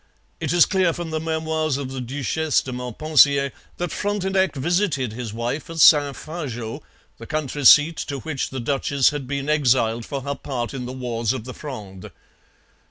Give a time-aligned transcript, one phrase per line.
[0.39, 5.31] It is clear from the Memoirs of the Duchesse de Montpensier that Frontenac visited his
[5.31, 6.81] wife at Saint Fargeau,
[7.19, 10.91] the country seat to which the duchess had been exiled for her part in the
[10.91, 12.09] wars of the Fronde.